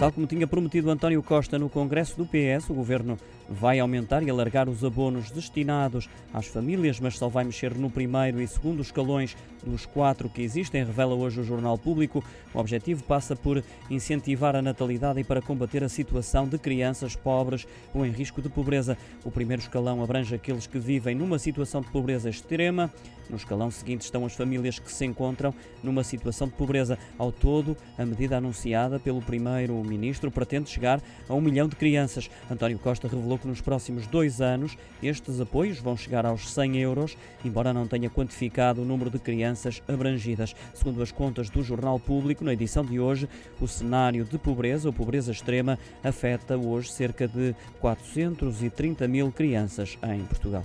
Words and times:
Tal 0.00 0.10
como 0.10 0.26
tinha 0.26 0.46
prometido 0.46 0.90
António 0.90 1.22
Costa 1.22 1.58
no 1.58 1.68
Congresso 1.68 2.16
do 2.16 2.24
PS, 2.24 2.70
o 2.70 2.74
governo 2.74 3.18
vai 3.50 3.78
aumentar 3.78 4.22
e 4.22 4.30
alargar 4.30 4.66
os 4.66 4.82
abonos 4.82 5.30
destinados 5.30 6.08
às 6.32 6.46
famílias, 6.46 6.98
mas 6.98 7.18
só 7.18 7.28
vai 7.28 7.44
mexer 7.44 7.74
no 7.74 7.90
primeiro 7.90 8.40
e 8.40 8.48
segundo 8.48 8.80
escalões 8.80 9.36
dos 9.62 9.84
quatro 9.84 10.30
que 10.30 10.40
existem, 10.40 10.84
revela 10.84 11.14
hoje 11.14 11.40
o 11.40 11.44
Jornal 11.44 11.76
Público. 11.76 12.24
O 12.54 12.58
objetivo 12.58 13.04
passa 13.04 13.36
por 13.36 13.62
incentivar 13.90 14.56
a 14.56 14.62
natalidade 14.62 15.20
e 15.20 15.24
para 15.24 15.42
combater 15.42 15.84
a 15.84 15.88
situação 15.88 16.48
de 16.48 16.56
crianças 16.56 17.14
pobres 17.14 17.66
ou 17.92 18.06
em 18.06 18.10
risco 18.10 18.40
de 18.40 18.48
pobreza. 18.48 18.96
O 19.22 19.30
primeiro 19.30 19.60
escalão 19.60 20.02
abrange 20.02 20.34
aqueles 20.34 20.66
que 20.66 20.78
vivem 20.78 21.14
numa 21.14 21.38
situação 21.38 21.82
de 21.82 21.90
pobreza 21.90 22.30
extrema. 22.30 22.90
No 23.28 23.36
escalão 23.36 23.70
seguinte 23.70 24.02
estão 24.02 24.24
as 24.24 24.34
famílias 24.34 24.78
que 24.78 24.90
se 24.90 25.04
encontram 25.04 25.54
numa 25.84 26.02
situação 26.02 26.48
de 26.48 26.54
pobreza. 26.54 26.98
Ao 27.18 27.30
todo, 27.30 27.76
a 27.96 28.04
medida 28.04 28.38
anunciada 28.38 28.98
pelo 28.98 29.20
primeiro 29.20 29.74
Primeiro-Ministro 29.90 30.30
pretende 30.30 30.70
chegar 30.70 31.02
a 31.28 31.34
um 31.34 31.40
milhão 31.40 31.66
de 31.66 31.74
crianças. 31.74 32.30
António 32.48 32.78
Costa 32.78 33.08
revelou 33.08 33.38
que 33.38 33.48
nos 33.48 33.60
próximos 33.60 34.06
dois 34.06 34.40
anos 34.40 34.76
estes 35.02 35.40
apoios 35.40 35.80
vão 35.80 35.96
chegar 35.96 36.24
aos 36.24 36.48
100 36.48 36.78
euros, 36.78 37.16
embora 37.44 37.72
não 37.72 37.88
tenha 37.88 38.08
quantificado 38.08 38.82
o 38.82 38.84
número 38.84 39.10
de 39.10 39.18
crianças 39.18 39.82
abrangidas. 39.88 40.54
Segundo 40.72 41.02
as 41.02 41.10
contas 41.10 41.50
do 41.50 41.62
Jornal 41.62 41.98
Público, 41.98 42.44
na 42.44 42.52
edição 42.52 42.84
de 42.84 43.00
hoje, 43.00 43.28
o 43.60 43.66
cenário 43.66 44.24
de 44.24 44.38
pobreza 44.38 44.88
ou 44.88 44.92
pobreza 44.92 45.32
extrema 45.32 45.78
afeta 46.04 46.56
hoje 46.56 46.92
cerca 46.92 47.26
de 47.26 47.54
430 47.80 49.08
mil 49.08 49.32
crianças 49.32 49.98
em 50.04 50.20
Portugal. 50.20 50.64